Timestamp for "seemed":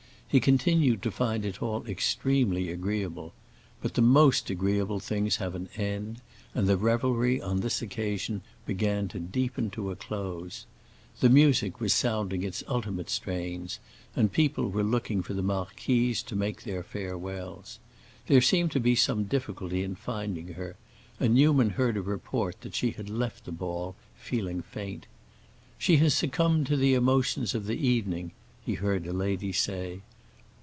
18.39-18.71